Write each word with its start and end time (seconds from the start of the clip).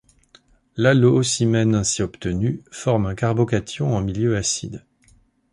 L’alloocimène 0.77 1.75
ainsi 1.75 2.01
obtenu 2.01 2.63
forme 2.71 3.05
un 3.05 3.13
carbocation 3.13 3.95
en 3.95 4.01
milieu 4.01 4.35
acide. 4.35 4.83